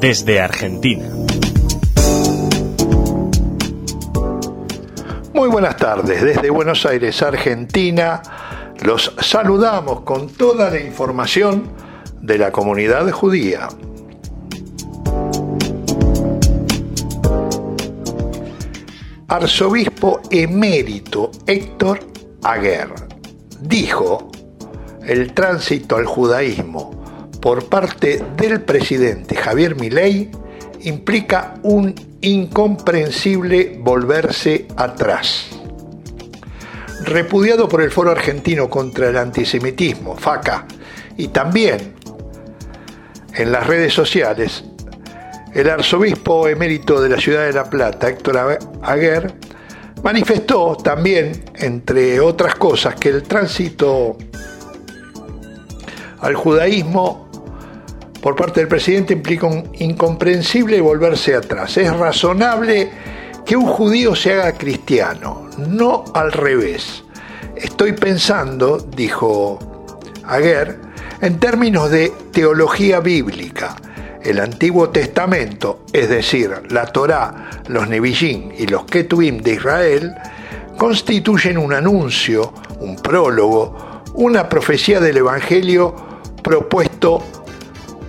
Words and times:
desde 0.00 0.40
Argentina. 0.40 1.08
Muy 5.32 5.48
buenas 5.48 5.76
tardes, 5.76 6.22
desde 6.22 6.50
Buenos 6.50 6.86
Aires, 6.86 7.22
Argentina. 7.22 8.22
Los 8.80 9.14
saludamos 9.20 10.00
con 10.02 10.28
toda 10.28 10.70
la 10.70 10.80
información 10.80 11.70
de 12.20 12.38
la 12.38 12.52
comunidad 12.52 13.10
judía. 13.10 13.68
Arzobispo 19.26 20.22
emérito 20.30 21.30
Héctor 21.46 22.00
Aguer 22.42 22.88
dijo 23.60 24.30
el 25.06 25.34
tránsito 25.34 25.96
al 25.96 26.06
judaísmo 26.06 26.97
por 27.40 27.68
parte 27.68 28.24
del 28.36 28.62
presidente 28.62 29.36
Javier 29.36 29.76
Milei 29.76 30.30
implica 30.80 31.54
un 31.62 31.94
incomprensible 32.20 33.78
volverse 33.80 34.66
atrás. 34.76 35.48
Repudiado 37.04 37.68
por 37.68 37.82
el 37.82 37.90
Foro 37.90 38.10
Argentino 38.10 38.68
contra 38.68 39.08
el 39.08 39.16
Antisemitismo, 39.16 40.16
FACA, 40.16 40.66
y 41.16 41.28
también 41.28 41.94
en 43.34 43.52
las 43.52 43.66
redes 43.66 43.94
sociales, 43.94 44.64
el 45.54 45.70
arzobispo 45.70 46.48
emérito 46.48 47.00
de 47.00 47.08
la 47.08 47.18
ciudad 47.18 47.46
de 47.46 47.52
La 47.52 47.64
Plata, 47.64 48.08
Héctor 48.08 48.58
Aguer, 48.82 49.34
manifestó 50.02 50.76
también, 50.76 51.44
entre 51.54 52.20
otras 52.20 52.54
cosas, 52.56 52.96
que 52.96 53.08
el 53.08 53.22
tránsito 53.22 54.16
al 56.20 56.34
judaísmo 56.34 57.27
por 58.20 58.36
parte 58.36 58.60
del 58.60 58.68
presidente 58.68 59.14
implica 59.14 59.46
un 59.46 59.70
incomprensible 59.78 60.80
volverse 60.80 61.34
atrás. 61.34 61.76
Es 61.76 61.94
razonable 61.96 62.90
que 63.46 63.56
un 63.56 63.66
judío 63.66 64.14
se 64.14 64.34
haga 64.34 64.52
cristiano, 64.52 65.48
no 65.56 66.04
al 66.14 66.32
revés. 66.32 67.04
Estoy 67.56 67.92
pensando, 67.92 68.78
dijo 68.78 69.58
Aguer, 70.24 70.78
en 71.20 71.38
términos 71.38 71.90
de 71.90 72.12
teología 72.32 73.00
bíblica. 73.00 73.76
El 74.22 74.40
Antiguo 74.40 74.90
Testamento, 74.90 75.84
es 75.92 76.08
decir, 76.08 76.50
la 76.70 76.86
Torá, 76.86 77.62
los 77.68 77.88
Nevi'im 77.88 78.52
y 78.58 78.66
los 78.66 78.84
Ketuvim 78.84 79.38
de 79.38 79.54
Israel, 79.54 80.14
constituyen 80.76 81.56
un 81.56 81.72
anuncio, 81.72 82.52
un 82.80 82.96
prólogo, 82.96 84.02
una 84.14 84.48
profecía 84.48 85.00
del 85.00 85.18
Evangelio 85.18 85.94
propuesto 86.42 87.22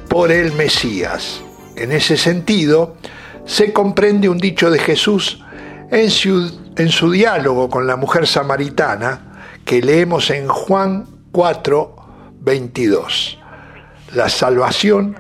por 0.10 0.32
el 0.32 0.52
Mesías. 0.54 1.42
En 1.76 1.92
ese 1.92 2.18
sentido, 2.18 2.98
se 3.46 3.72
comprende 3.72 4.28
un 4.28 4.40
dicho 4.40 4.70
de 4.70 4.80
Jesús 4.80 5.44
en 5.92 6.10
su, 6.10 7.12
diálogo 7.12 7.70
con 7.70 7.88
la 7.88 7.96
mujer 7.96 8.28
samaritana 8.28 9.42
que 9.64 9.82
leemos 9.82 10.30
en 10.32 10.48
Juan 10.48 11.08
4, 11.32 11.96
22. 12.42 13.40
La 14.16 14.30
salvación 14.30 15.16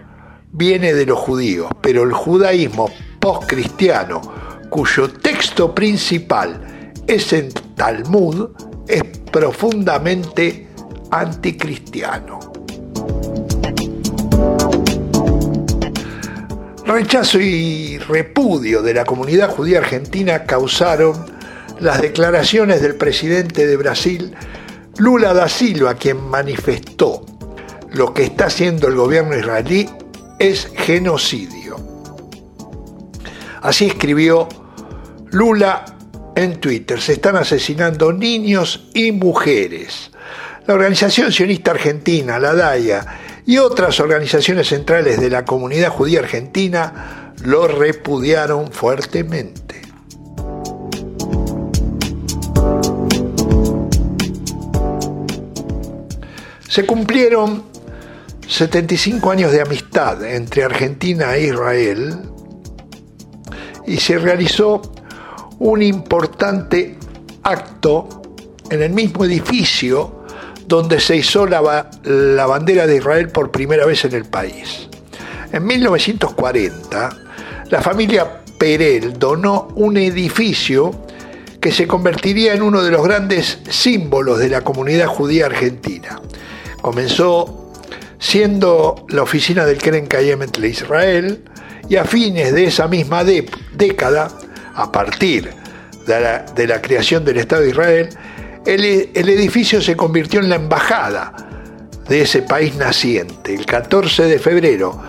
viene 0.52 0.94
de 0.94 1.06
los 1.06 1.20
judíos, 1.20 1.70
pero 1.82 2.04
el 2.04 2.14
judaísmo 2.14 2.90
postcristiano, 3.20 4.22
cuyo 4.70 5.10
texto 5.10 5.74
principal 5.74 6.94
es 7.08 7.32
en 7.34 7.52
Talmud, 7.76 8.50
es 8.88 9.04
profundamente 9.32 10.68
anticristiano. 11.12 12.40
Rechazo 16.90 17.40
y 17.40 18.00
repudio 18.00 18.82
de 18.82 18.96
la 18.96 19.06
comunidad 19.06 19.52
judía 19.52 19.78
argentina 19.78 20.46
causaron 20.46 21.24
las 21.80 22.02
declaraciones 22.02 22.82
del 22.82 22.96
presidente 22.96 23.68
de 23.68 23.78
Brasil, 23.78 24.34
Lula 24.98 25.36
da 25.36 25.48
Silva, 25.50 25.94
quien 25.94 26.20
manifestó 26.20 27.24
lo 27.92 28.12
que 28.12 28.24
está 28.24 28.48
haciendo 28.48 28.88
el 28.88 28.96
gobierno 28.96 29.38
israelí 29.38 29.88
es 30.40 30.72
genocidio. 30.78 31.76
Así 33.62 33.86
escribió 33.86 34.50
Lula 35.28 35.86
en 36.36 36.60
Twitter, 36.60 37.00
se 37.00 37.14
están 37.14 37.36
asesinando 37.36 38.12
niños 38.12 38.90
y 38.96 39.12
mujeres. 39.12 40.10
La 40.66 40.74
organización 40.74 41.32
sionista 41.32 41.70
argentina, 41.70 42.40
la 42.40 42.56
DAIA, 42.56 43.06
y 43.50 43.58
otras 43.58 44.00
organizaciones 44.00 44.68
centrales 44.68 45.20
de 45.20 45.28
la 45.28 45.44
comunidad 45.44 45.90
judía 45.90 46.20
argentina 46.20 47.34
lo 47.44 47.68
repudiaron 47.68 48.72
fuertemente. 48.72 49.82
Se 56.68 56.86
cumplieron 56.86 57.64
75 58.48 59.32
años 59.32 59.52
de 59.52 59.62
amistad 59.62 60.24
entre 60.24 60.64
Argentina 60.64 61.36
e 61.36 61.48
Israel 61.48 62.20
y 63.88 63.98
se 63.98 64.20
realizó 64.20 64.80
un 65.58 65.82
importante 65.82 66.98
acto 67.42 68.22
en 68.70 68.84
el 68.84 68.92
mismo 68.92 69.26
edificio 69.26 70.19
donde 70.70 71.00
se 71.00 71.18
hizo 71.18 71.48
la, 71.48 71.90
la 72.04 72.46
bandera 72.46 72.86
de 72.86 72.98
Israel 72.98 73.30
por 73.30 73.50
primera 73.50 73.88
vez 73.88 74.06
en 74.06 74.14
el 74.14 74.26
país. 74.26 74.88
En 75.52 75.66
1940, 75.66 77.10
la 77.72 77.82
familia 77.82 78.44
Perel 78.60 79.18
donó 79.18 79.70
un 79.76 79.98
edificio 79.98 81.08
que 81.60 81.72
se 81.72 81.88
convertiría 81.88 82.54
en 82.54 82.62
uno 82.62 82.84
de 82.84 82.92
los 82.92 83.04
grandes 83.04 83.58
símbolos 83.68 84.38
de 84.38 84.50
la 84.50 84.62
comunidad 84.62 85.08
judía 85.08 85.48
argentina. 85.48 86.22
Comenzó 86.82 87.74
siendo 88.20 89.08
la 89.10 89.24
oficina 89.24 89.66
del 89.66 89.80
Keren 89.80 90.06
Kayemet 90.06 90.56
de 90.56 90.70
Israel 90.70 91.44
y 91.90 91.96
a 91.96 92.06
fines 92.06 92.54
de 92.54 92.66
esa 92.66 92.88
misma 92.88 93.24
década, 93.24 94.30
a 94.76 94.92
partir 94.92 95.50
de 96.06 96.68
la 96.68 96.82
creación 96.82 97.26
del 97.26 97.38
Estado 97.38 97.64
de 97.64 97.70
Israel, 97.70 98.10
el, 98.74 99.30
edificio 99.30 99.82
se 99.82 99.96
convirtió 99.96 100.40
en 100.40 100.50
la 100.50 100.58
embajada 100.58 101.34
de 102.08 102.22
ese 102.22 102.44
país 102.44 102.76
naciente. 102.76 103.56
El 103.56 103.66
14 103.66 104.26
de 104.26 104.40
febrero 104.40 105.02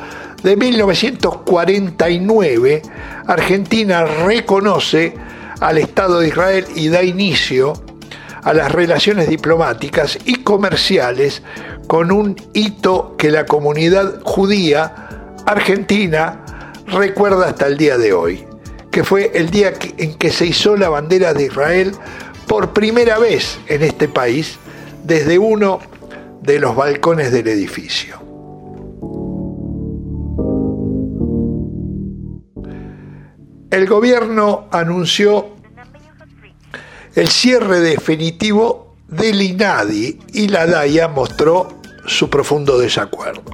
de 0.42 0.56
1949, 0.56 2.82
Argentina 3.26 4.04
reconoce 4.04 5.14
al 5.60 5.78
Estado 5.78 6.20
de 6.20 6.28
Israel 6.28 6.66
y 6.74 6.88
da 6.88 7.02
inicio 7.02 7.74
a 8.42 8.54
las 8.54 8.72
relaciones 8.72 9.28
diplomáticas 9.28 10.18
y 10.24 10.36
comerciales 10.36 11.42
con 11.86 12.10
un 12.10 12.36
hito 12.54 13.14
que 13.18 13.30
la 13.30 13.44
comunidad 13.44 14.22
judía 14.24 14.94
argentina 15.44 16.72
recuerda 16.86 17.48
hasta 17.48 17.66
el 17.66 17.76
día 17.76 17.98
de 17.98 18.14
hoy, 18.14 18.46
que 18.90 19.04
fue 19.04 19.30
el 19.34 19.50
día 19.50 19.74
en 19.98 20.14
que 20.14 20.30
se 20.30 20.46
hizo 20.46 20.74
la 20.76 20.88
bandera 20.88 21.34
de 21.34 21.44
Israel 21.44 21.92
por 22.50 22.72
primera 22.72 23.16
vez 23.20 23.60
en 23.68 23.84
este 23.84 24.08
país 24.08 24.58
desde 25.04 25.38
uno 25.38 25.78
de 26.42 26.58
los 26.58 26.74
balcones 26.74 27.30
del 27.30 27.46
edificio. 27.46 28.20
El 33.70 33.86
gobierno 33.86 34.66
anunció 34.72 35.50
el 37.14 37.28
cierre 37.28 37.78
definitivo 37.78 38.96
del 39.06 39.40
INADI 39.42 40.18
y 40.32 40.48
la 40.48 40.66
DAIA 40.66 41.06
mostró 41.06 41.68
su 42.04 42.28
profundo 42.28 42.80
desacuerdo. 42.80 43.44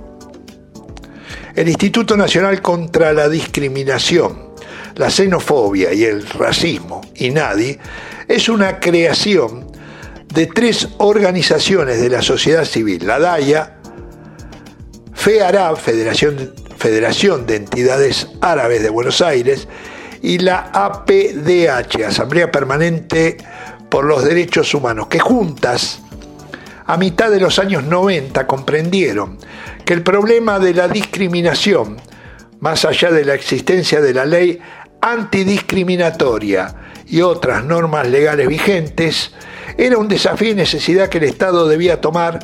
El 1.55 1.69
Instituto 1.69 2.17
Nacional 2.17 2.63
contra 2.63 3.13
la 3.13 3.29
Discriminación, 3.29 4.55
la 4.95 5.11
Xenofobia 5.11 5.93
y 5.93 6.05
el 6.05 6.27
Racismo, 6.27 7.03
INADI, 7.17 7.79
es 8.29 8.49
una 8.49 8.81
creación 8.81 9.71
de 10.33 10.47
tres 10.47 10.89
organizaciones 10.99 12.01
de 12.01 12.11
la 12.11 12.23
sociedad 12.23 12.65
civil, 12.65 13.07
la 13.07 13.19
DAIA, 13.19 13.79
FEARAB, 15.15 15.77
Federación, 15.77 16.55
Federación 16.77 17.47
de 17.47 17.57
Entidades 17.57 18.29
Árabes 18.41 18.83
de 18.83 18.91
Buenos 18.91 19.21
Aires, 19.23 19.67
y 20.23 20.39
la 20.39 20.71
APDH, 20.73 22.05
Asamblea 22.07 22.51
Permanente 22.51 23.37
por 23.89 24.05
los 24.05 24.25
Derechos 24.25 24.75
Humanos, 24.75 25.07
que 25.07 25.21
juntas, 25.21 26.01
a 26.85 26.97
mitad 26.97 27.31
de 27.31 27.41
los 27.41 27.59
años 27.59 27.85
90, 27.85 28.47
comprendieron 28.47 29.39
que 29.85 29.95
el 29.95 30.03
problema 30.03 30.59
de 30.59 30.75
la 30.75 30.89
discriminación, 30.89 31.97
más 32.61 32.85
allá 32.85 33.11
de 33.11 33.25
la 33.25 33.35
existencia 33.35 34.01
de 34.01 34.15
la 34.15 34.25
ley 34.25 34.59
antidiscriminatoria 35.01 36.75
y 37.07 37.21
otras 37.21 37.65
normas 37.65 38.09
legales 38.09 38.49
vigentes, 38.49 39.33
era 39.77 39.99
un 39.99 40.09
desafío 40.09 40.51
y 40.51 40.55
necesidad 40.55 41.09
que 41.09 41.19
el 41.19 41.25
Estado 41.25 41.69
debía 41.69 42.01
tomar 42.01 42.39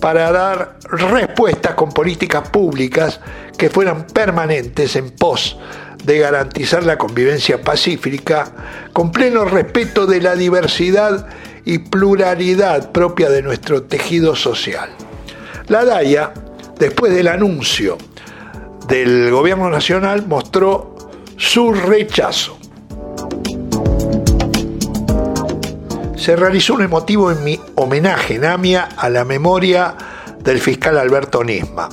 para 0.00 0.32
dar 0.32 0.78
respuestas 0.84 1.74
con 1.74 1.90
políticas 1.92 2.48
públicas 2.48 3.20
que 3.56 3.68
fueran 3.70 4.06
permanentes 4.06 4.96
en 4.96 5.10
pos 5.10 5.58
de 6.04 6.18
garantizar 6.18 6.82
la 6.84 6.96
convivencia 6.96 7.60
pacífica 7.60 8.50
con 8.92 9.12
pleno 9.12 9.44
respeto 9.44 10.06
de 10.06 10.20
la 10.22 10.34
diversidad 10.34 11.26
y 11.64 11.78
pluralidad 11.78 12.90
propia 12.90 13.28
de 13.28 13.42
nuestro 13.42 13.82
tejido 13.82 14.34
social. 14.34 14.88
La 15.68 15.84
DAIA, 15.84 16.32
después 16.78 17.14
del 17.14 17.28
anuncio 17.28 17.98
del 18.88 19.30
gobierno 19.30 19.68
nacional, 19.68 20.26
mostró 20.26 20.89
su 21.40 21.72
rechazo. 21.72 22.58
Se 26.14 26.36
realizó 26.36 26.74
un 26.74 26.82
emotivo 26.82 27.32
en 27.32 27.42
mi 27.42 27.58
homenaje 27.76 28.34
en 28.34 28.44
AMIA 28.44 28.90
a 28.94 29.08
la 29.08 29.24
memoria 29.24 29.96
del 30.44 30.60
fiscal 30.60 30.98
Alberto 30.98 31.42
Nisma. 31.42 31.88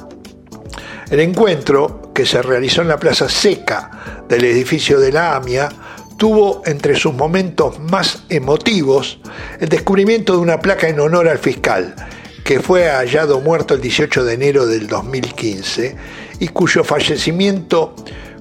El 1.09 1.21
encuentro, 1.21 2.11
que 2.13 2.25
se 2.25 2.41
realizó 2.41 2.81
en 2.81 2.89
la 2.89 2.99
plaza 2.99 3.29
seca 3.29 4.25
del 4.27 4.43
edificio 4.43 4.99
de 4.99 5.13
la 5.13 5.37
AMIA, 5.37 5.69
tuvo 6.17 6.61
entre 6.65 6.97
sus 6.97 7.13
momentos 7.13 7.79
más 7.79 8.25
emotivos 8.27 9.21
el 9.61 9.69
descubrimiento 9.69 10.33
de 10.33 10.39
una 10.39 10.59
placa 10.59 10.89
en 10.89 10.99
honor 10.99 11.29
al 11.29 11.39
fiscal, 11.39 11.95
que 12.43 12.59
fue 12.59 12.89
hallado 12.89 13.39
muerto 13.39 13.75
el 13.75 13.81
18 13.81 14.25
de 14.25 14.33
enero 14.33 14.67
del 14.67 14.87
2015 14.87 15.95
y 16.39 16.49
cuyo 16.49 16.83
fallecimiento 16.83 17.95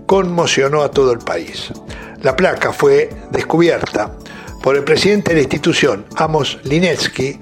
conmocionó 0.06 0.82
a 0.82 0.90
todo 0.90 1.12
el 1.12 1.18
país. 1.18 1.72
La 2.22 2.34
placa 2.34 2.72
fue 2.72 3.10
descubierta 3.30 4.12
por 4.62 4.76
el 4.76 4.84
presidente 4.84 5.30
de 5.30 5.36
la 5.36 5.42
institución, 5.42 6.06
Amos 6.16 6.58
Linetsky, 6.64 7.38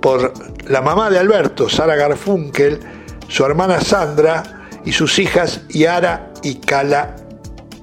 por 0.00 0.32
la 0.66 0.80
mamá 0.80 1.10
de 1.10 1.18
Alberto, 1.18 1.68
Sara 1.68 1.96
Garfunkel, 1.96 2.80
su 3.28 3.44
hermana 3.44 3.80
Sandra 3.80 4.68
y 4.84 4.92
sus 4.92 5.18
hijas 5.18 5.62
Yara 5.68 6.32
y 6.42 6.56
Kala 6.56 7.16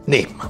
Nisma. 0.06 0.50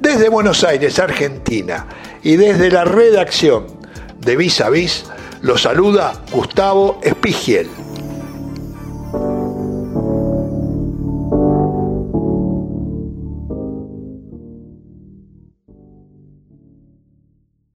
Desde 0.00 0.28
Buenos 0.28 0.64
Aires, 0.64 0.98
Argentina, 0.98 1.86
y 2.22 2.36
desde 2.36 2.70
la 2.70 2.84
redacción 2.84 3.66
de 4.18 4.36
Vis 4.36 4.60
a 4.60 4.68
Vis, 4.68 5.04
lo 5.42 5.56
saluda 5.58 6.12
Gustavo 6.30 7.00
Espigiel. 7.02 7.81